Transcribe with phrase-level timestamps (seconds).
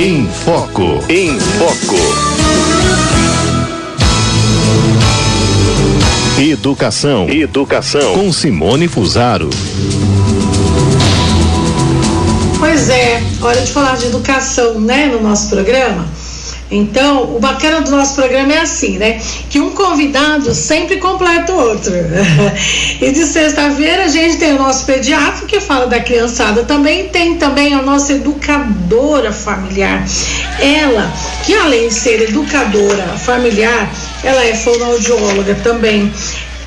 [0.00, 1.04] Em Foco.
[1.08, 1.96] Em Foco.
[6.40, 7.28] Educação.
[7.28, 8.14] Educação.
[8.14, 9.50] Com Simone Fusaro.
[12.60, 16.06] Pois é, hora de falar de educação, né, no nosso programa.
[16.70, 19.20] Então, o bacana do nosso programa é assim, né?
[19.48, 21.92] Que um convidado sempre completa o outro.
[23.00, 27.36] e de sexta-feira a gente tem o nosso pediatra que fala da criançada também, tem
[27.36, 30.04] também a nossa educadora familiar.
[30.60, 31.10] Ela,
[31.44, 33.90] que além de ser educadora familiar,
[34.22, 36.12] ela é fonoaudióloga também.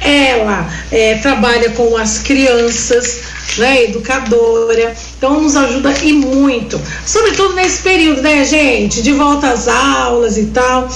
[0.02, 3.20] Ela é, trabalha com as crianças,
[3.58, 9.68] né, educadora, então nos ajuda e muito, sobretudo nesse período, né, gente, de volta às
[9.68, 10.90] aulas e tal.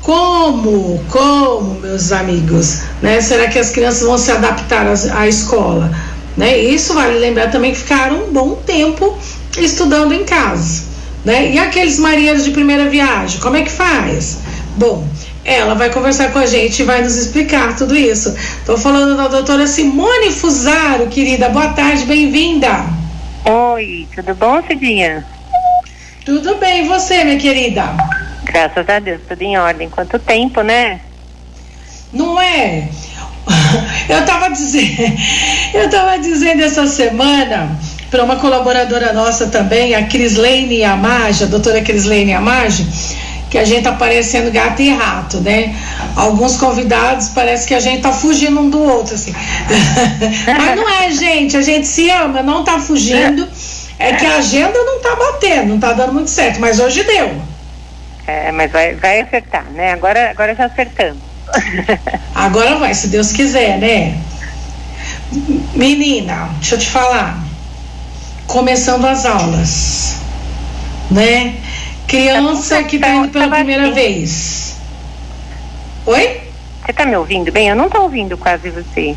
[0.00, 3.22] Como, como, meus amigos, né?
[3.22, 5.90] Será que as crianças vão se adaptar à escola?
[6.36, 6.58] Né?
[6.58, 9.16] Isso vale lembrar também que ficaram um bom tempo
[9.56, 10.82] estudando em casa.
[11.24, 11.52] Né?
[11.52, 14.38] E aqueles marinheiros de primeira viagem, como é que faz?
[14.76, 15.08] Bom,
[15.44, 18.30] ela vai conversar com a gente e vai nos explicar tudo isso.
[18.30, 21.50] Estou falando da doutora Simone Fusaro, querida.
[21.50, 22.86] Boa tarde, bem-vinda.
[23.44, 25.24] Oi, tudo bom, Cidinha?
[26.24, 27.84] Tudo bem, e você, minha querida?
[28.44, 29.90] Graças a Deus, tudo em ordem.
[29.90, 31.00] Quanto tempo, né?
[32.10, 32.88] Não é?
[34.08, 35.18] Eu tava dizendo,
[35.74, 37.78] eu tava dizendo essa semana
[38.10, 42.86] para uma colaboradora nossa também, a Crislene Amage, a doutora Crislene Amage,
[43.54, 45.76] que a gente tá parecendo gato e rato, né?
[46.16, 49.32] Alguns convidados parece que a gente tá fugindo um do outro, assim.
[50.58, 53.46] Mas não é, gente, a gente se ama, não tá fugindo.
[53.96, 57.40] É que a agenda não tá batendo, não tá dando muito certo, mas hoje deu.
[58.26, 59.92] É, mas vai, vai acertar, né?
[59.92, 61.22] Agora, agora já acertamos.
[62.34, 64.18] Agora vai, se Deus quiser, né?
[65.74, 67.38] Menina, deixa eu te falar.
[68.48, 70.16] Começando as aulas,
[71.08, 71.54] né?
[72.06, 74.76] Criança que tá indo pela primeira vez.
[76.06, 76.40] Oi?
[76.84, 77.68] Você tá me ouvindo bem?
[77.68, 79.16] Eu não tô ouvindo quase você.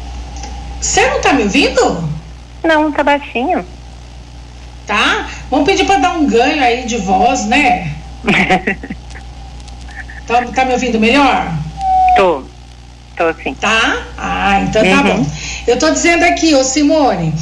[0.81, 2.09] Você não tá me ouvindo?
[2.64, 3.66] Não, tá baixinho.
[4.86, 5.28] Tá?
[5.50, 7.92] Vamos pedir para dar um ganho aí de voz, né?
[10.25, 11.52] tá, tá me ouvindo melhor?
[12.16, 12.44] Tô.
[13.18, 13.54] Tô sim.
[13.56, 14.04] Tá?
[14.18, 15.24] Ah, então tá Uhum.
[15.24, 15.31] bom.
[15.68, 17.34] Eu tô dizendo aqui, ô Simone,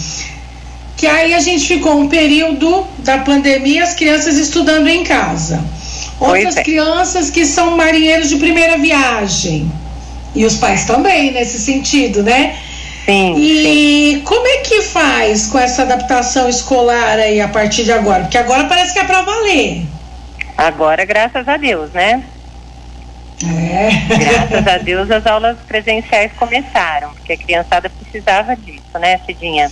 [0.97, 5.63] que aí a gente ficou um período da pandemia, as crianças estudando em casa.
[6.19, 6.63] Outras é.
[6.63, 9.69] crianças que são marinheiros de primeira viagem.
[10.33, 12.56] E os pais também, nesse sentido, né?
[13.06, 14.17] Sim, sim.
[14.17, 18.23] E como é que faz com essa adaptação escolar aí a partir de agora?
[18.23, 19.85] Porque agora parece que é pra valer.
[20.57, 22.23] Agora, graças a Deus, né?
[23.44, 23.89] É.
[24.17, 29.69] Graças a Deus as aulas presenciais começaram, porque a criançada precisava disso, né, Cidinha?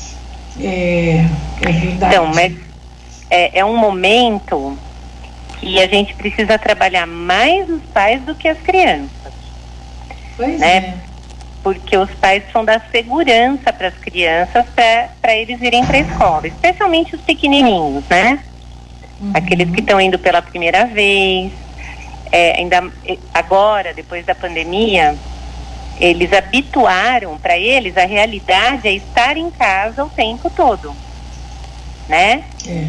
[0.59, 1.25] É,
[1.62, 2.16] é verdade.
[2.16, 2.53] Então, mas
[3.30, 4.78] é, é um momento
[5.59, 9.34] que a gente precisa trabalhar mais os pais do que as crianças,
[10.36, 10.78] Pois né?
[10.78, 10.94] é.
[11.64, 16.47] porque os pais são dar segurança para as crianças para eles irem para a escola,
[16.47, 18.40] especialmente os pequenininhos, né?
[19.34, 21.50] Aqueles que estão indo pela primeira vez,
[22.30, 22.84] é, ainda
[23.34, 25.16] agora, depois da pandemia,
[26.03, 30.94] eles habituaram para eles a realidade é estar em casa o tempo todo,
[32.09, 32.44] né?
[32.68, 32.88] É.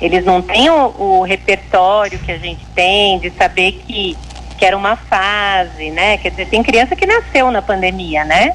[0.00, 4.16] Eles não têm o, o repertório que a gente tem de saber que,
[4.58, 6.18] que era uma fase, né?
[6.18, 8.52] Quer dizer, tem criança que nasceu na pandemia, né?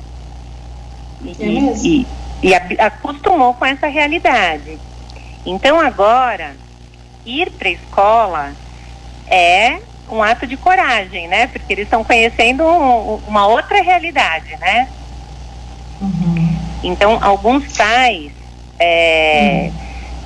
[1.23, 1.45] E, É
[1.83, 2.07] e,
[2.43, 4.77] e ab- acostumou com essa realidade.
[5.43, 6.55] Então agora,
[7.25, 8.51] ir para a escola
[9.27, 9.79] é
[10.09, 11.47] um ato de coragem, né?
[11.47, 14.87] Porque eles estão conhecendo um- um- uma outra realidade, né?
[16.01, 16.57] Uhum.
[16.83, 18.31] Então, alguns pais
[18.79, 19.71] é,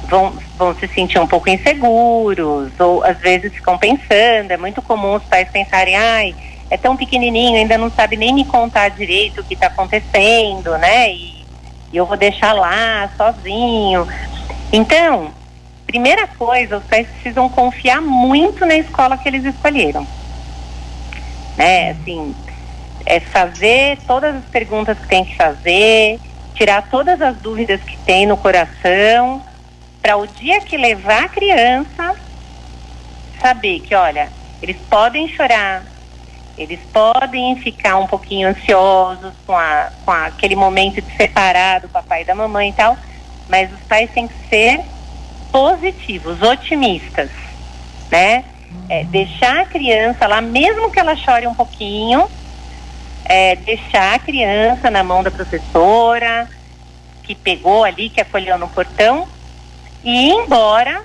[0.08, 4.52] vão, vão se sentir um pouco inseguros, ou às vezes ficam pensando.
[4.52, 6.36] É muito comum os pais pensarem: ai,
[6.70, 11.12] é tão pequenininho, ainda não sabe nem me contar direito o que está acontecendo, né?
[11.12, 11.46] E,
[11.94, 14.08] e eu vou deixar lá sozinho.
[14.72, 15.32] Então,
[15.92, 20.08] primeira coisa, os pais precisam confiar muito na escola que eles escolheram.
[21.58, 21.92] Né?
[21.92, 22.34] Assim,
[23.06, 26.18] é fazer todas as perguntas que tem que fazer,
[26.56, 29.44] tirar todas as dúvidas que tem no coração,
[30.02, 32.16] para o dia que levar a criança,
[33.42, 34.30] saber que, olha,
[34.62, 35.84] eles podem chorar,
[36.58, 42.22] eles podem ficar um pouquinho ansiosos com, a, com aquele momento de separar do papai
[42.22, 42.96] e da mamãe e tal,
[43.50, 44.80] mas os pais têm que ser
[45.52, 47.30] positivos, otimistas,
[48.10, 48.46] né?
[48.90, 52.28] É, deixar a criança lá, mesmo que ela chore um pouquinho,
[53.26, 56.50] é, deixar a criança na mão da professora,
[57.24, 59.28] que pegou ali, que acolheu no portão,
[60.04, 61.04] e ir embora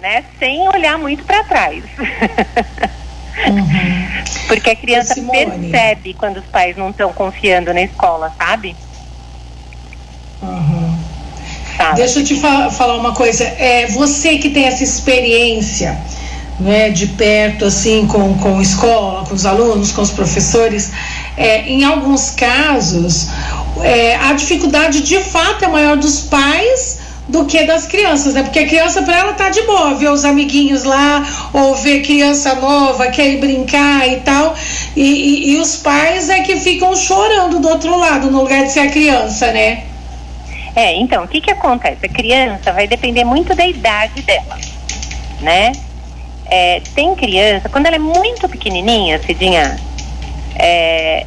[0.00, 0.24] né?
[0.38, 1.84] Sem olhar muito para trás.
[3.46, 4.46] Uhum.
[4.48, 8.74] Porque a criança percebe quando os pais não estão confiando na escola, sabe?
[10.42, 10.87] Uhum.
[11.94, 13.44] Deixa eu te fa falar uma coisa.
[13.44, 15.98] É, você que tem essa experiência
[16.58, 20.90] né, de perto, assim, com, com escola, com os alunos, com os professores,
[21.36, 23.28] é, em alguns casos,
[23.80, 26.98] é, a dificuldade de fato é maior dos pais
[27.28, 28.42] do que das crianças, né?
[28.42, 32.54] Porque a criança para ela tá de boa, ver os amiguinhos lá, ou ver criança
[32.54, 34.56] nova, quer ir brincar e tal,
[34.96, 38.72] e, e, e os pais é que ficam chorando do outro lado, no lugar de
[38.72, 39.84] ser a criança, né?
[40.78, 42.06] É, então, o que que acontece?
[42.06, 44.56] A criança vai depender muito da idade dela,
[45.40, 45.72] né?
[46.46, 49.76] É, tem criança, quando ela é muito pequenininha, Cidinha,
[50.54, 51.26] é,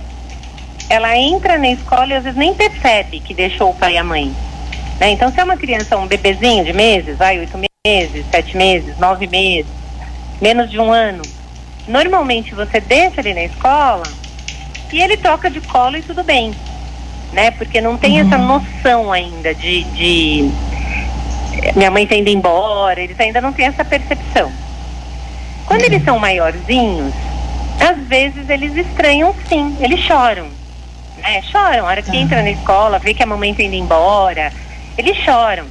[0.88, 4.06] ela entra na escola e às vezes nem percebe que deixou o pai e a
[4.06, 4.34] mãe.
[5.02, 5.12] Né?
[5.12, 9.28] Então, se é uma criança, um bebezinho de meses, vai, oito meses, sete meses, nove
[9.28, 9.70] meses,
[10.40, 11.24] menos de um ano,
[11.90, 14.04] normalmente você deixa ele na escola
[14.94, 16.56] e ele toca de colo e tudo bem,
[17.34, 17.52] né?
[17.52, 18.28] Porque não tem uhum.
[18.28, 20.52] essa noção ainda de, de
[21.76, 24.52] minha mãe está indo embora, eles ainda não têm essa percepção.
[25.66, 27.14] Quando eles são maiorzinhos,
[27.80, 30.48] às vezes eles estranham sim, eles choram.
[31.18, 31.42] Né?
[31.44, 34.52] Choram, a hora que entra na escola, vê que a mamãe está indo embora,
[34.98, 35.66] eles choram.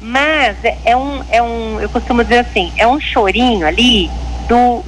[0.00, 4.10] Mas é, é um, é um, eu costumo dizer assim, é um chorinho ali
[4.48, 4.84] do,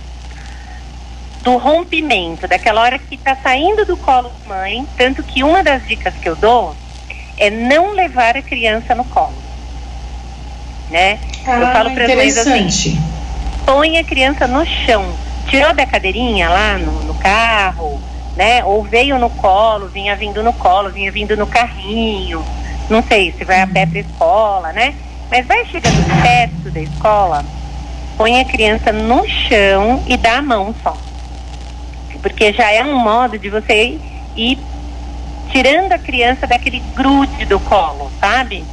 [1.42, 5.86] do rompimento, daquela hora que está saindo do colo da mãe, tanto que uma das
[5.86, 6.74] dicas que eu dou
[7.38, 9.34] é não levar a criança no colo.
[10.90, 11.18] Né?
[11.46, 13.00] Ah, eu falo para eles assim,
[13.64, 15.04] põe a criança no chão.
[15.48, 18.00] Tirou da cadeirinha lá no, no carro,
[18.36, 18.62] né?
[18.64, 22.44] Ou veio no colo, vinha vindo no colo, vinha vindo no carrinho.
[22.88, 24.94] Não sei se vai a pé para escola, né?
[25.30, 27.44] Mas vai chegando perto da escola,
[28.16, 30.96] põe a criança no chão e dá a mão só.
[32.22, 33.98] Porque já é um modo de você
[34.36, 34.58] ir
[35.50, 38.64] tirando a criança daquele grude do colo, sabe?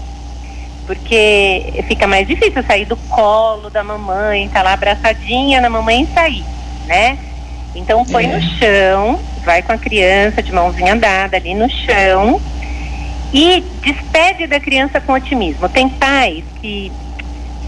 [0.88, 6.14] porque fica mais difícil sair do colo da mamãe, tá lá abraçadinha na mamãe e
[6.14, 6.46] sair,
[6.86, 7.20] né?
[7.76, 8.28] Então põe é.
[8.28, 12.42] no chão, vai com a criança de mãozinha dada ali no chão
[13.34, 15.68] e despede da criança com otimismo.
[15.68, 16.90] Tem pais que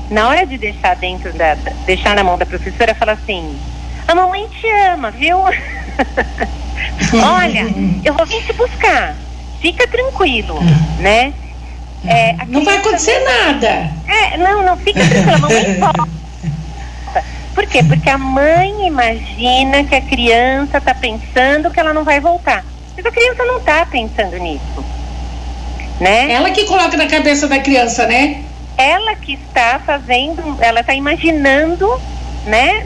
[0.10, 1.56] na hora de deixar dentro da
[1.86, 3.54] deixar na mão da professora fala assim:
[4.10, 5.38] "A mamãe te ama, viu?
[7.14, 7.66] Olha,
[8.04, 9.16] eu vou vir te buscar.
[9.62, 10.60] Fica tranquilo,
[11.00, 11.34] né?"
[12.08, 13.92] É, não vai acontecer nada.
[14.08, 16.20] É, não, não, fica tranquila, mamãe volta.
[17.54, 17.84] Por quê?
[17.84, 22.64] Porque a mãe imagina que a criança está pensando que ela não vai voltar.
[22.96, 24.86] Mas a criança não está pensando nisso.
[26.00, 26.32] Né?
[26.32, 28.44] Ela que coloca na cabeça da criança, né?
[28.78, 32.02] Ela que está fazendo, ela está imaginando,
[32.46, 32.86] né?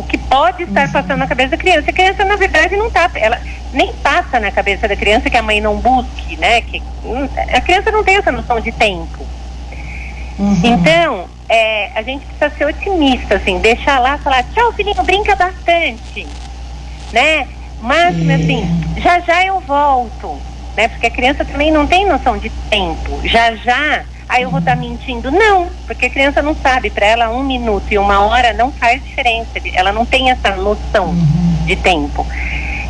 [0.00, 1.90] O que pode estar passando na cabeça da criança.
[1.90, 3.10] A criança, na verdade, não está.
[3.14, 3.38] Ela,
[3.72, 6.62] nem passa na cabeça da criança que a mãe não busque, né?
[6.62, 9.26] Que hum, a criança não tem essa noção de tempo.
[10.38, 10.60] Uhum.
[10.64, 16.26] Então, é, a gente precisa ser otimista, assim, deixar lá, falar, tchau, filhinho, brinca bastante,
[17.12, 17.46] né?
[17.82, 18.34] Mas, é.
[18.34, 18.64] assim,
[19.02, 20.40] já já eu volto,
[20.76, 20.88] né?
[20.88, 23.20] Porque a criança também não tem noção de tempo.
[23.24, 25.30] Já já, aí eu vou estar tá mentindo.
[25.30, 26.88] Não, porque a criança não sabe.
[26.88, 29.50] Para ela, um minuto e uma hora não faz diferença.
[29.74, 31.64] Ela não tem essa noção uhum.
[31.66, 32.26] de tempo.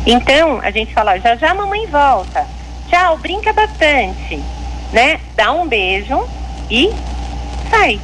[0.05, 2.45] Então, a gente fala, já já a mamãe volta.
[2.89, 4.41] Tchau, brinca bastante,
[4.93, 5.19] né?
[5.35, 6.23] Dá um beijo
[6.69, 6.93] e
[7.69, 7.99] sai.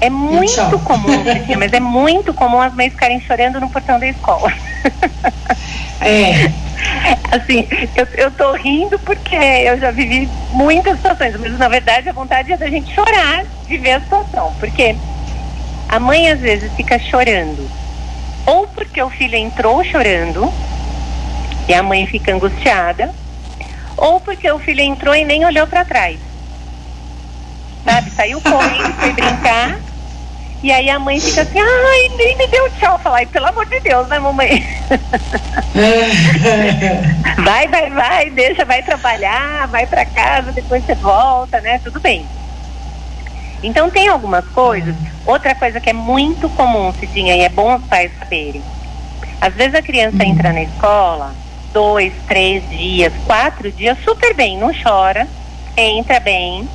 [0.00, 1.24] É muito comum,
[1.58, 4.52] mas é muito comum as mães ficarem chorando no portão da escola.
[6.00, 6.50] É.
[7.30, 12.12] Assim, eu, eu tô rindo porque eu já vivi muitas situações, mas na verdade a
[12.12, 14.54] vontade é da gente chorar de ver a situação.
[14.58, 14.96] Porque
[15.88, 17.68] a mãe às vezes fica chorando,
[18.46, 20.52] ou porque o filho entrou chorando,
[21.68, 23.12] e a mãe fica angustiada,
[23.96, 26.18] ou porque o filho entrou e nem olhou para trás.
[27.84, 28.10] Sabe?
[28.10, 29.78] Saiu correndo, foi brincar.
[30.62, 32.98] E aí a mãe fica assim, ai, nem me deu tchau.
[32.98, 34.62] Falar, pelo amor de Deus, né, mamãe?
[37.42, 41.80] vai, vai, vai, deixa, vai trabalhar, vai para casa, depois você volta, né?
[41.82, 42.26] Tudo bem.
[43.62, 44.94] Então tem algumas coisas.
[45.24, 48.62] Outra coisa que é muito comum, Cidinha, e é bom os pais saberem.
[49.40, 51.34] Às vezes a criança entra na escola
[51.72, 55.26] dois, três dias, quatro dias, super bem, não chora,
[55.76, 56.68] entra bem,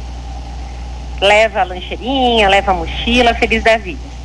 [1.21, 4.15] leva a lancheirinha, leva a mochila, feliz da vida.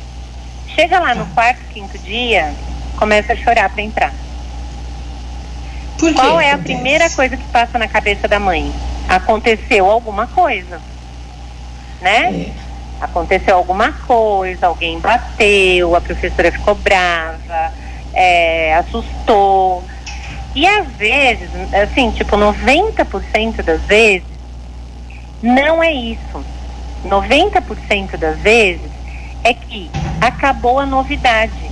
[0.75, 2.53] Chega lá no quarto, quinto dia,
[2.97, 4.13] começa a chorar para entrar.
[6.15, 8.73] Qual é a primeira coisa que passa na cabeça da mãe?
[9.07, 10.81] Aconteceu alguma coisa,
[12.01, 12.51] né?
[12.99, 17.73] Aconteceu alguma coisa, alguém bateu, a professora ficou brava,
[18.13, 19.83] é, assustou.
[20.55, 24.27] E às vezes, assim, tipo, 90% das vezes,
[25.41, 26.45] não é isso.
[27.05, 28.91] 90% das vezes
[29.43, 29.89] é que
[30.19, 31.71] acabou a novidade.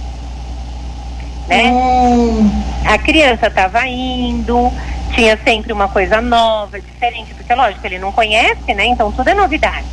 [1.47, 1.71] Né?
[1.71, 2.49] Hum.
[2.85, 4.71] A criança estava indo,
[5.13, 8.85] tinha sempre uma coisa nova, diferente, porque lógico, ele não conhece, né?
[8.85, 9.87] Então tudo é novidade.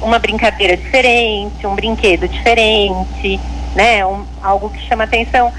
[0.00, 3.40] Uma brincadeira diferente, um brinquedo diferente,
[3.74, 4.04] né?
[4.04, 5.52] Um, algo que chama atenção.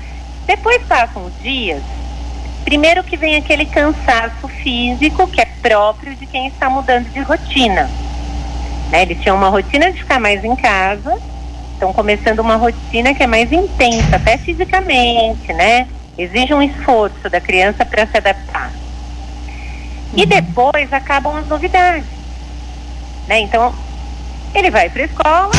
[0.46, 1.82] Depois passam os dias,
[2.68, 7.90] primeiro que vem aquele cansaço físico que é próprio de quem está mudando de rotina.
[8.92, 9.04] Né?
[9.04, 11.18] Eles tinham uma rotina de ficar mais em casa,
[11.72, 15.88] estão começando uma rotina que é mais intensa, até fisicamente, né?
[16.18, 18.70] Exige um esforço da criança para se adaptar.
[20.14, 20.28] E Uhum.
[20.28, 22.04] depois acabam as novidades.
[23.30, 23.40] Né?
[23.40, 23.74] Então,
[24.54, 25.52] ele vai para a escola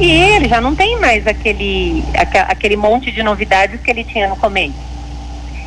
[0.00, 2.02] e ele já não tem mais aquele,
[2.48, 4.93] aquele monte de novidades que ele tinha no começo.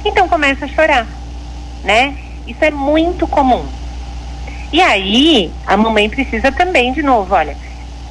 [0.08, 1.06] Então começa a chorar,
[1.84, 2.16] né?
[2.48, 3.66] Isso é muito comum.
[4.72, 7.56] E aí, a mamãe precisa também, de novo, olha,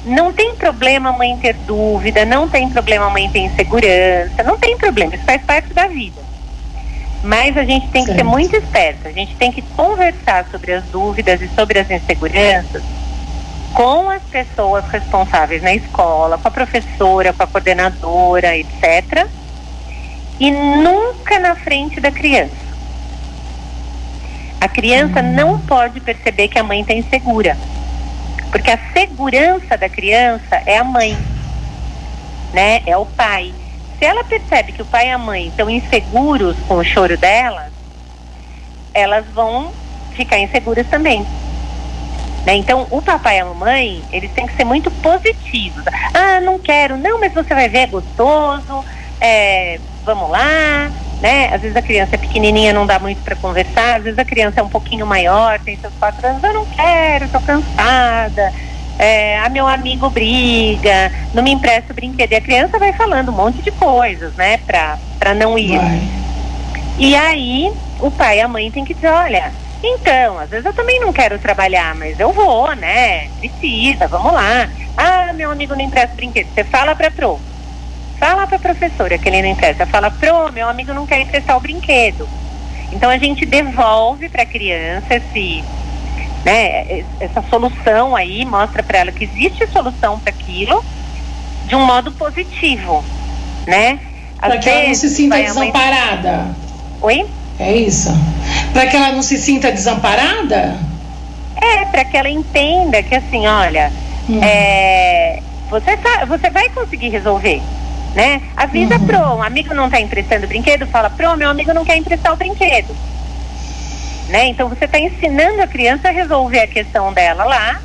[0.05, 4.57] não tem problema a mãe ter dúvida, não tem problema a mãe ter insegurança, não
[4.57, 6.21] tem problema, isso faz parte da vida.
[7.23, 10.83] Mas a gente tem que ser muito esperta, a gente tem que conversar sobre as
[10.85, 12.83] dúvidas e sobre as inseguranças
[13.73, 19.27] com as pessoas responsáveis na escola, com a professora, com a coordenadora, etc.
[20.39, 22.67] E nunca na frente da criança.
[24.59, 27.57] A criança não pode perceber que a mãe está insegura.
[28.51, 31.17] Porque a segurança da criança é a mãe,
[32.53, 32.81] né?
[32.85, 33.53] É o pai.
[33.99, 37.71] Se ela percebe que o pai e a mãe estão inseguros com o choro delas,
[38.93, 39.71] elas vão
[40.15, 41.25] ficar inseguras também.
[42.45, 42.55] Né?
[42.55, 45.83] Então, o papai e a mamãe, eles têm que ser muito positivos.
[46.13, 46.95] Ah, não quero.
[46.95, 48.85] Não, mas você vai ver, é gostoso.
[49.19, 50.89] É, vamos lá.
[51.21, 51.53] Né?
[51.53, 53.97] Às vezes a criança é pequenininha, não dá muito para conversar.
[53.97, 56.43] Às vezes a criança é um pouquinho maior, tem seus quatro anos.
[56.43, 58.53] Eu não quero, tô cansada.
[58.97, 62.31] É, a meu amigo briga, não me empresta o brinquedo.
[62.31, 65.77] E a criança vai falando um monte de coisas, né, pra, pra não ir.
[65.77, 66.01] Vai.
[66.97, 69.51] E aí, o pai e a mãe tem que dizer, olha,
[69.83, 73.27] então, às vezes eu também não quero trabalhar, mas eu vou, né?
[73.39, 74.67] Precisa, vamos lá.
[74.95, 76.47] Ah, meu amigo não empresta brinquedo.
[76.53, 77.39] Você fala pra pro.
[78.19, 79.85] Fala pra professora que ele não empresta.
[79.85, 82.27] Fala, pro, meu amigo não quer emprestar o brinquedo.
[82.91, 85.63] Então a gente devolve pra criança esse,
[86.45, 90.83] né, essa solução aí, mostra pra ela que existe solução para aquilo
[91.65, 93.03] de um modo positivo,
[93.67, 93.99] né?
[94.39, 96.45] Para que ela não se sinta vai a mãe- desamparada.
[97.01, 97.25] Oi?
[97.59, 98.09] É isso?
[98.71, 100.77] Para que ela não se sinta desamparada?
[101.55, 103.91] É, para que ela entenda que assim, olha,
[104.29, 104.39] Hum.
[104.43, 105.97] é, você,
[106.27, 107.61] você vai conseguir resolver,
[108.15, 108.41] né?
[108.55, 109.05] Avisa Uhum.
[109.05, 112.37] pro, um amigo não está emprestando brinquedo, fala, pro, meu amigo não quer emprestar o
[112.37, 112.95] brinquedo.
[114.29, 114.47] Né?
[114.47, 117.79] Então você está ensinando a criança a resolver a questão dela lá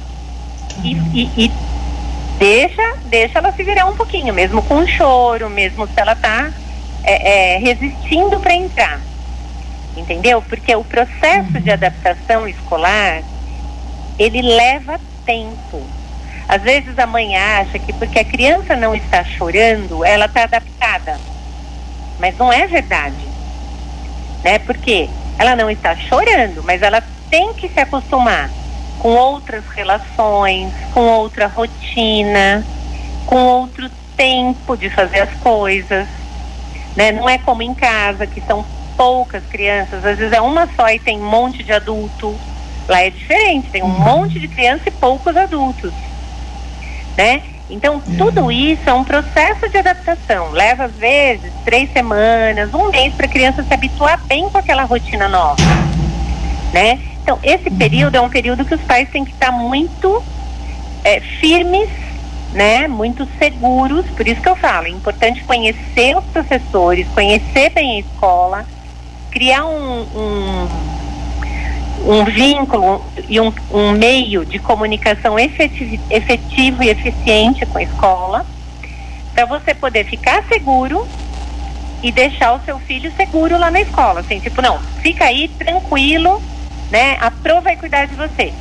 [0.82, 1.52] e, e- e
[2.38, 6.50] deixa, deixa ela se virar um pouquinho, mesmo com choro, mesmo se ela está
[7.60, 9.00] resistindo para entrar.
[9.96, 10.40] Entendeu?
[10.42, 13.22] Porque o processo de adaptação escolar,
[14.18, 15.82] ele leva tempo.
[16.52, 21.18] Às vezes a mãe acha que porque a criança não está chorando, ela está adaptada.
[22.20, 23.16] Mas não é verdade.
[24.44, 24.58] Né?
[24.58, 28.50] Porque ela não está chorando, mas ela tem que se acostumar
[28.98, 32.62] com outras relações, com outra rotina,
[33.24, 36.06] com outro tempo de fazer as coisas.
[36.94, 37.12] Né?
[37.12, 38.62] Não é como em casa, que são
[38.94, 42.38] poucas crianças, às vezes é uma só e tem um monte de adulto.
[42.86, 45.94] Lá é diferente, tem um monte de criança e poucos adultos.
[47.16, 47.42] Né?
[47.68, 50.50] Então, tudo isso é um processo de adaptação.
[50.50, 54.84] Leva, às vezes, três semanas, um mês para a criança se habituar bem com aquela
[54.84, 55.56] rotina nova.
[56.72, 56.98] Né?
[57.22, 60.22] Então, esse período é um período que os pais têm que estar muito
[61.04, 61.88] é, firmes,
[62.52, 62.88] né?
[62.88, 64.04] muito seguros.
[64.10, 68.66] Por isso que eu falo, é importante conhecer os professores, conhecer bem a escola,
[69.30, 70.68] criar um, um,
[72.04, 78.46] um vínculo e um, um meio de comunicação efetivo, efetivo e eficiente com a escola,
[79.34, 81.06] para você poder ficar seguro
[82.02, 84.20] e deixar o seu filho seguro lá na escola.
[84.20, 86.42] Assim, tipo, não, fica aí tranquilo,
[86.90, 87.16] né?
[87.20, 88.52] A Pro vai cuidar de você.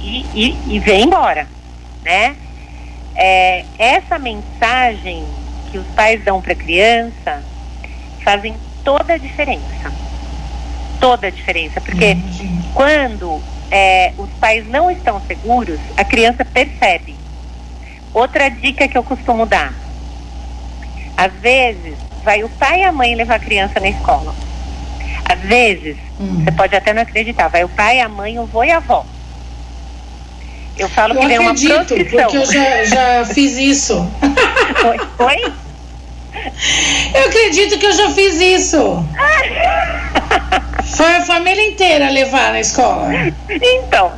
[0.00, 1.46] E, e, e vem embora,
[2.02, 2.36] né?
[3.14, 5.24] É, essa mensagem
[5.70, 7.42] que os pais dão para a criança
[8.22, 9.92] fazem toda a diferença.
[11.06, 12.16] Toda a diferença, porque
[12.74, 17.14] quando é, os pais não estão seguros, a criança percebe.
[18.12, 19.72] Outra dica que eu costumo dar:
[21.16, 21.94] às vezes,
[22.24, 24.34] vai o pai e a mãe levar a criança na escola.
[25.24, 26.42] Às vezes, hum.
[26.42, 29.06] você pode até não acreditar, vai o pai, a mãe, o vô e a avó.
[30.76, 31.84] Eu falo eu que vem uma procissão.
[31.84, 33.94] porque eu já, já fiz isso.
[34.84, 35.24] Oi?
[35.24, 35.52] Oi?
[37.14, 39.04] Eu acredito que eu já fiz isso.
[40.96, 43.08] Foi a família inteira levar na escola.
[43.48, 44.12] Então,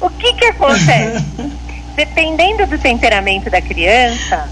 [0.00, 1.24] o que que acontece?
[1.96, 4.48] Dependendo do temperamento da criança,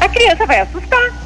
[0.00, 1.22] a criança vai assustar.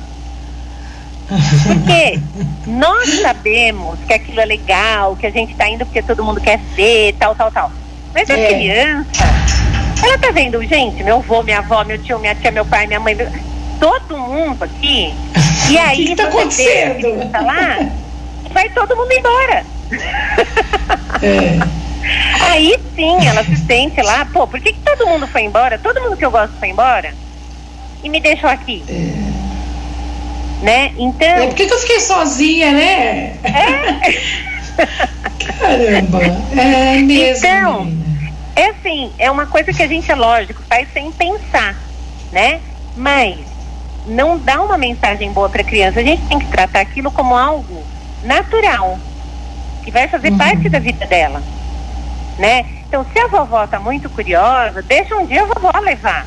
[1.67, 2.21] Porque
[2.67, 6.59] nós sabemos que aquilo é legal, que a gente está indo porque todo mundo quer
[6.75, 7.73] ver, tal, tal, tal.
[8.15, 8.47] Mas a é.
[8.47, 9.25] criança,
[10.03, 13.01] ela tá vendo, gente, meu avô, minha avó, meu tio, minha tia, meu pai, minha
[13.01, 13.29] mãe, meu...
[13.79, 15.15] todo mundo aqui.
[15.69, 17.29] E aí, o que, que tá acontecendo?
[17.33, 17.91] Tá lá,
[18.53, 19.65] vai todo mundo embora.
[21.21, 21.59] É.
[22.41, 25.77] Aí sim, ela se sente lá, pô, por que, que todo mundo foi embora?
[25.79, 27.13] Todo mundo que eu gosto foi embora?
[28.03, 28.85] E me deixou aqui.
[28.89, 30.65] É.
[30.65, 30.93] Né?
[30.97, 31.27] Então.
[31.27, 33.37] É, por que, que eu fiquei sozinha, né?
[33.43, 34.47] É.
[35.59, 36.21] Caramba,
[36.57, 37.47] é mesmo.
[37.47, 37.93] Então,
[38.55, 41.77] é assim, é uma coisa que a gente, é lógico, faz sem pensar,
[42.33, 42.61] né?
[42.97, 43.56] Mas
[44.07, 46.01] não dá uma mensagem boa para a criança.
[46.01, 47.83] A gente tem que tratar aquilo como algo
[48.23, 48.99] natural,
[49.85, 50.39] que vai fazer uhum.
[50.39, 51.43] parte da vida dela,
[52.39, 52.65] né?
[52.89, 56.27] Então, se a vovó está muito curiosa, deixa um dia a vovó levar.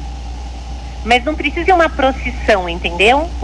[1.05, 3.29] Mas não precisa ir uma procissão, entendeu?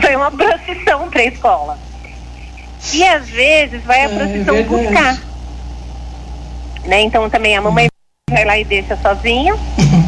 [0.00, 1.78] Foi uma procissão para a escola.
[2.92, 5.18] E às vezes vai a é, procissão é buscar.
[6.84, 7.02] Né?
[7.02, 7.88] Então também a mamãe
[8.30, 9.56] vai lá e deixa sozinha,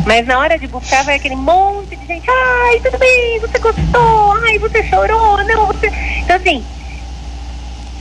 [0.06, 4.32] mas na hora de buscar vai aquele monte de gente, ai, tudo bem, você gostou,
[4.44, 5.90] ai, você chorou, não, você.
[6.18, 6.64] Então assim,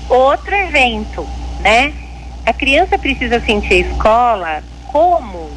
[0.09, 1.27] outro evento,
[1.61, 1.93] né?
[2.45, 5.51] A criança precisa sentir a escola como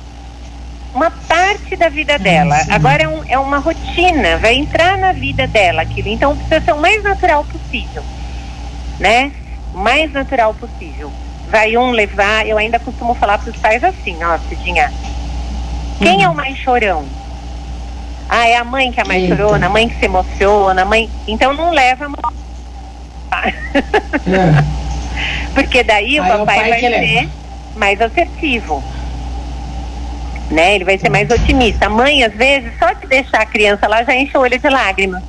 [0.94, 2.56] uma parte da vida dela.
[2.70, 6.08] Agora é, um, é uma rotina, vai entrar na vida dela aquilo.
[6.08, 8.02] Então precisa ser o mais natural possível
[8.98, 9.32] né?
[9.74, 11.10] O mais natural possível.
[11.48, 14.92] Vai um levar, eu ainda costumo falar para os pais assim, ó, Cidinha,
[15.98, 17.04] quem é o mais chorão?
[18.28, 19.36] Ah, é a mãe que é a mais Eita.
[19.36, 21.10] chorona, a mãe que se emociona, a mãe.
[21.26, 22.08] Então não leva a
[23.48, 23.54] é.
[25.54, 27.28] Porque daí o papai, o vai ser
[27.76, 28.82] mais assertivo.
[30.50, 30.76] Né?
[30.76, 31.86] Ele vai ser mais otimista.
[31.86, 34.68] A mãe, às vezes, só de deixar a criança lá já enche o olho de
[34.68, 35.22] lágrimas.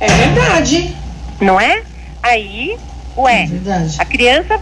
[0.00, 0.96] É verdade.
[1.40, 1.82] Não é?
[2.22, 2.76] Aí,
[3.16, 4.60] ué, é a criança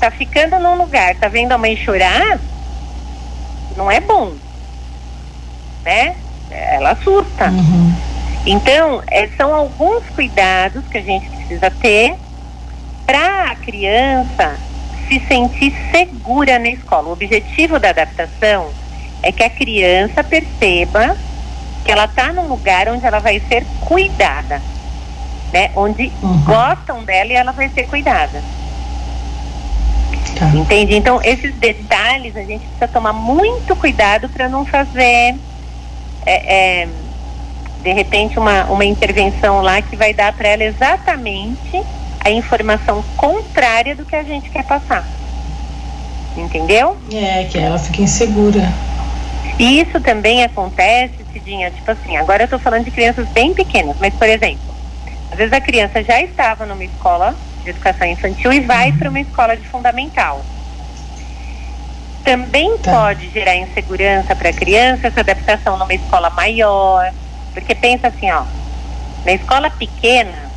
[0.00, 2.40] tá ficando num lugar, tá vendo a mãe chorar,
[3.76, 4.32] não é bom,
[5.84, 6.16] né?
[6.50, 7.50] Ela assusta.
[7.50, 7.94] Uhum.
[8.46, 12.16] Então, é, são alguns cuidados que a gente precisa ter
[13.06, 14.56] para a criança
[15.08, 17.08] se sentir segura na escola.
[17.08, 18.70] O objetivo da adaptação
[19.22, 21.16] é que a criança perceba
[21.84, 24.60] que ela está num lugar onde ela vai ser cuidada
[25.52, 25.70] né?
[25.76, 26.42] Onde uhum.
[26.44, 28.42] gostam dela e ela vai ser cuidada.
[30.38, 30.46] Tá.
[30.54, 30.96] Entende?
[30.96, 35.36] Então, esses detalhes a gente precisa tomar muito cuidado para não fazer,
[36.24, 36.88] é, é,
[37.82, 41.82] de repente, uma, uma intervenção lá que vai dar para ela exatamente
[42.24, 45.06] a informação contrária do que a gente quer passar.
[46.36, 46.96] Entendeu?
[47.12, 48.72] É, que ela fica insegura.
[49.58, 53.96] E isso também acontece, Cidinha, tipo assim, agora eu estou falando de crianças bem pequenas,
[54.00, 54.74] mas, por exemplo,
[55.30, 58.98] às vezes a criança já estava numa escola de educação infantil e vai uhum.
[58.98, 60.44] para uma escola de fundamental.
[62.24, 62.92] Também tá.
[62.92, 67.12] pode gerar insegurança para a criança essa adaptação numa escola maior,
[67.54, 68.44] porque pensa assim, ó,
[69.24, 70.50] na escola pequena,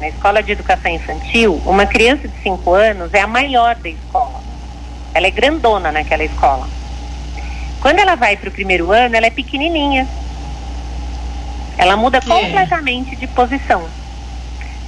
[0.00, 4.40] na escola de educação infantil, uma criança de 5 anos é a maior da escola.
[5.12, 6.68] Ela é grandona naquela escola.
[7.80, 10.06] Quando ela vai para o primeiro ano, ela é pequenininha.
[11.76, 13.88] Ela muda completamente de posição.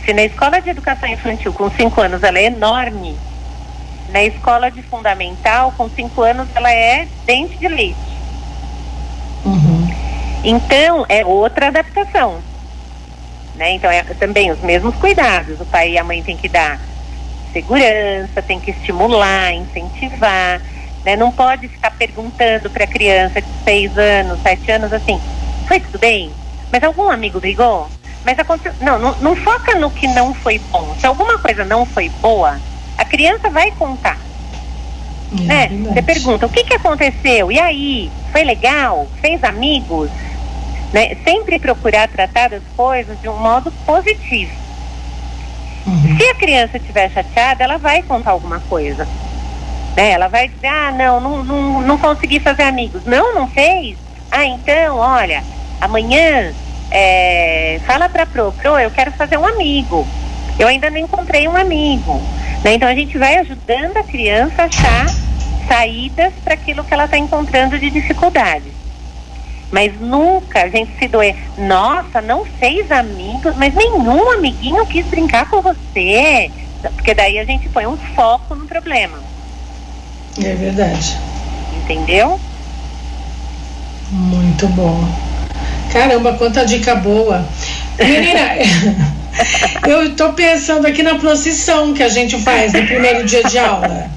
[0.04, 3.16] Se na escola de educação infantil com 5 anos ela é enorme,
[4.10, 7.98] na escola de fundamental com 5 anos ela é dente de leite.
[9.44, 9.88] Uhum.
[10.42, 12.40] Então é outra adaptação.
[13.54, 13.72] Né?
[13.72, 15.60] Então é também os mesmos cuidados.
[15.60, 16.80] O pai e a mãe têm que dar
[17.52, 20.60] segurança, tem que estimular, incentivar.
[21.04, 21.16] Né?
[21.16, 25.20] Não pode ficar perguntando para a criança de 6 anos, 7 anos assim,
[25.66, 26.30] foi tudo bem?
[26.72, 27.88] Mas algum amigo brigou?
[28.24, 28.72] Mas aconteceu.
[28.80, 30.94] Não, não, não foca no que não foi bom.
[30.98, 32.60] Se alguma coisa não foi boa,
[32.98, 34.18] a criança vai contar.
[35.48, 35.92] É, né?
[35.92, 37.52] Você pergunta, o que, que aconteceu?
[37.52, 38.10] E aí?
[38.32, 39.06] Foi legal?
[39.20, 40.10] Fez amigos?
[40.92, 41.16] Né?
[41.24, 44.52] Sempre procurar tratar as coisas de um modo positivo.
[45.86, 46.16] Uhum.
[46.16, 49.06] Se a criança estiver chateada, ela vai contar alguma coisa.
[49.96, 50.10] Né?
[50.10, 53.04] Ela vai dizer, ah, não, não, não, não consegui fazer amigos.
[53.04, 53.96] Não, não fez?
[54.30, 55.42] Ah, então, olha,
[55.80, 56.52] amanhã
[56.90, 60.06] é, fala pra Pro, Pro, eu quero fazer um amigo.
[60.58, 62.20] Eu ainda não encontrei um amigo.
[62.64, 62.74] Né?
[62.74, 65.06] Então a gente vai ajudando a criança a achar
[65.66, 68.72] saídas para aquilo que ela está encontrando de dificuldade.
[69.70, 71.36] Mas nunca a gente se doer.
[71.56, 76.50] Nossa, não fez amigos, mas nenhum amiguinho quis brincar com você.
[76.96, 79.18] Porque daí a gente põe um foco no problema.
[80.42, 81.16] É verdade.
[81.76, 82.40] Entendeu?
[84.10, 85.29] Muito bom.
[85.92, 87.44] Caramba, quanta dica boa.
[87.98, 88.40] Menina,
[89.88, 94.08] eu estou pensando aqui na procissão que a gente faz no primeiro dia de aula.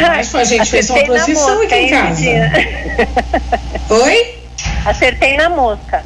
[0.00, 2.22] Mas a gente fez uma procissão aqui em casa.
[3.90, 4.38] Oi?
[4.84, 6.04] Acertei na mosca.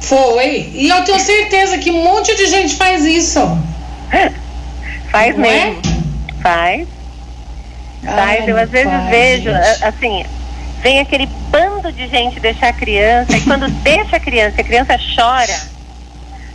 [0.00, 0.70] Foi.
[0.74, 3.40] E eu tenho certeza que um monte de gente faz isso.
[5.10, 5.66] Faz Não é?
[5.66, 5.82] mesmo.
[6.38, 6.42] É?
[6.42, 6.88] Faz.
[8.04, 8.48] Faz.
[8.48, 9.84] eu às vezes faz, vejo, gente.
[9.84, 10.26] assim,
[10.84, 14.98] vem aquele bando de gente deixar a criança, e quando deixa a criança, a criança
[15.16, 15.74] chora.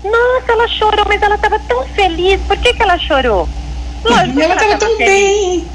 [0.03, 2.39] Nossa, ela chorou, mas ela estava tão feliz.
[2.43, 3.49] Por que, que ela chorou?
[4.05, 5.09] Lógico ela estava tão feliz.
[5.09, 5.67] bem.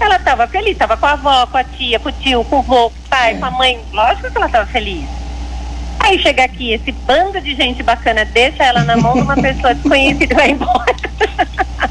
[0.00, 2.62] Ela estava feliz, estava com a avó, com a tia, com o tio, com o
[2.62, 3.38] vô, com o pai, é.
[3.38, 3.80] com a mãe.
[3.92, 5.08] Lógico que ela estava feliz.
[6.00, 9.74] Aí chega aqui, esse bando de gente bacana deixa ela na mão de uma pessoa
[9.74, 10.96] desconhecida e vai embora.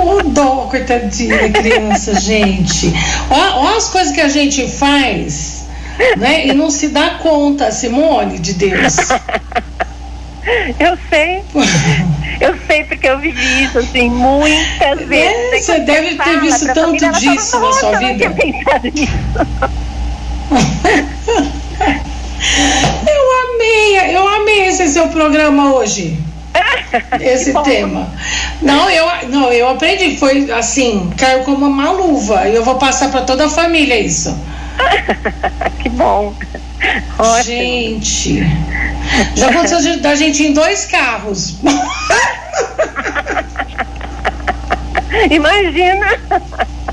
[0.00, 2.92] O dó, coitadinha criança, gente.
[3.30, 5.66] Olha as coisas que a gente faz,
[6.16, 6.46] né?
[6.46, 8.96] E não se dá conta, Simone, de Deus.
[10.78, 11.42] Eu sei.
[12.40, 15.52] Eu sei porque eu vivi isso assim muitas vezes.
[15.52, 18.24] É, você deve ter visto tanto família, disso fala, na sua vida.
[18.24, 18.30] Eu,
[23.08, 26.16] eu amei, eu amei esse seu programa hoje.
[27.20, 28.08] Esse tema.
[28.62, 32.48] Não, eu não, eu aprendi, foi assim, caiu como uma luva.
[32.48, 34.36] E eu vou passar para toda a família isso.
[35.82, 36.34] que bom.
[37.18, 37.42] Ótimo.
[37.42, 38.42] Gente,
[39.34, 41.56] já aconteceu da gente em dois carros.
[45.30, 46.06] Imagina!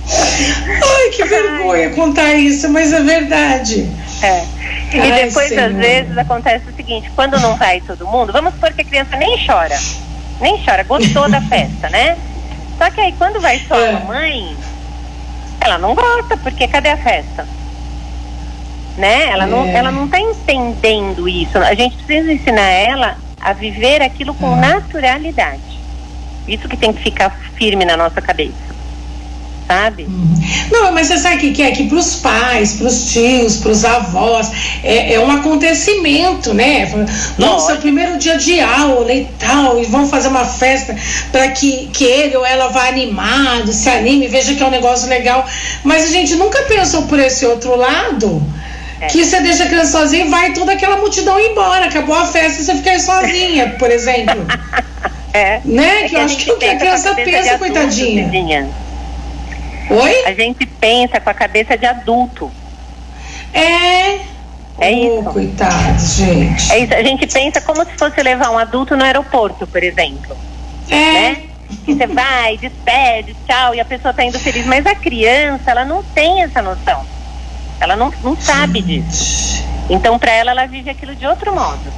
[0.07, 3.89] Ai, que vergonha contar isso, mas é verdade.
[4.21, 4.54] É.
[4.93, 8.73] E Ai, depois, às vezes, acontece o seguinte: quando não vai todo mundo, vamos supor
[8.73, 9.77] que a criança nem chora.
[10.39, 12.17] Nem chora, gostou da festa, né?
[12.77, 13.89] Só que aí, quando vai só é.
[13.89, 14.55] a mamãe,
[15.61, 17.47] ela não gosta, porque cadê a festa?
[18.97, 19.29] né?
[19.29, 19.47] Ela, é.
[19.47, 21.57] não, ela não está entendendo isso.
[21.57, 24.57] A gente precisa ensinar ela a viver aquilo com ah.
[24.57, 25.61] naturalidade.
[26.47, 28.64] Isso que tem que ficar firme na nossa cabeça.
[29.67, 30.07] Sabe?
[30.71, 31.71] Não, mas você sabe o que é?
[31.71, 34.51] Que para os pais, para os tios, para os avós,
[34.83, 36.87] é, é, um acontecimento, né?
[37.37, 40.95] Nossa, é o primeiro dia de aula e tal, e vão fazer uma festa
[41.31, 45.09] para que, que ele ou ela vá animado, se anime, veja que é um negócio
[45.09, 45.45] legal.
[45.83, 48.41] Mas a gente nunca pensou por esse outro lado
[49.01, 49.07] é.
[49.07, 51.85] Que você deixa a criança sozinha e vai toda aquela multidão embora.
[51.85, 54.45] Acabou a festa e você fica aí sozinha, por exemplo.
[55.35, 55.59] É.
[55.65, 56.05] Né?
[56.05, 58.29] É que, eu acho que o que a criança pensa, coitadinha.
[59.89, 60.25] Oi?
[60.25, 62.51] A gente pensa com a cabeça de adulto.
[63.53, 64.35] É.
[64.77, 65.29] É oh, isso.
[65.31, 66.71] Coitado, gente.
[66.71, 66.93] É isso.
[66.93, 70.35] A gente pensa como se fosse levar um adulto no aeroporto, por exemplo.
[70.89, 70.95] É.
[70.95, 71.37] Né?
[71.87, 74.65] E você vai, despede, tchau, e a pessoa tá indo feliz.
[74.65, 77.05] Mas a criança, ela não tem essa noção.
[77.79, 79.63] Ela não, não sabe disso.
[79.89, 81.93] Então, para ela, ela vive aquilo de outro modo.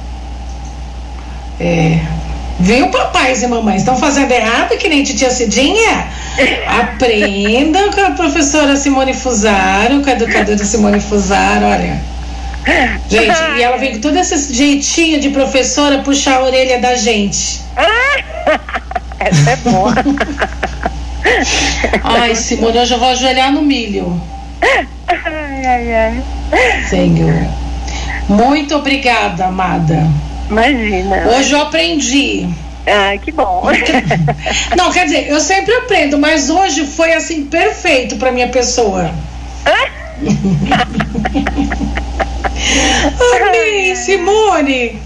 [1.60, 1.98] É.
[2.60, 3.82] Viu, papais e mamães?
[3.82, 6.08] Estão fazendo errado que nem titia Cidinha?
[6.66, 12.00] Aprendam com a professora Simone Fusaro, com a educadora Simone Fusaro, olha.
[13.08, 17.60] Gente, e ela vem com todo esse jeitinho de professora puxar a orelha da gente.
[19.20, 19.94] Essa é boa.
[22.02, 24.20] Ai, Simone, hoje eu vou ajoelhar no milho.
[25.06, 26.22] Ai, ai, ai.
[26.88, 27.46] Senhor.
[28.28, 30.08] Muito obrigada, amada.
[30.50, 31.28] Imagina.
[31.36, 32.48] Hoje eu aprendi.
[32.86, 33.64] Ah, que bom.
[34.76, 39.12] Não, quer dizer, eu sempre aprendo, mas hoje foi assim perfeito para minha pessoa.
[43.46, 44.98] amei, Simone.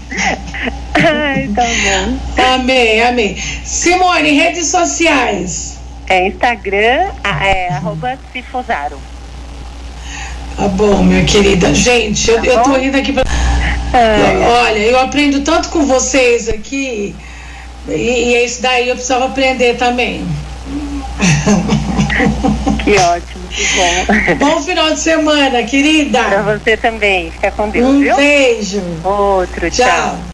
[0.95, 2.17] Ai, tá bom.
[2.55, 3.37] Amei, amei.
[3.63, 5.77] Simone, redes sociais.
[6.07, 8.97] É Instagram, é arroba Cifosaro.
[10.55, 11.73] Tá bom, minha querida.
[11.73, 13.23] Gente, eu, tá eu tô indo aqui pra.
[14.63, 17.15] Olha, eu aprendo tanto com vocês aqui.
[17.87, 20.25] E, e é isso daí eu precisava aprender também.
[22.83, 24.35] Que ótimo, que bom.
[24.45, 26.21] Bom final de semana, querida.
[26.23, 27.31] Pra você também.
[27.31, 27.85] Fica com Deus.
[27.85, 28.15] Um viu?
[28.15, 28.81] beijo.
[29.03, 29.87] Outro, tchau.
[29.87, 30.19] tchau.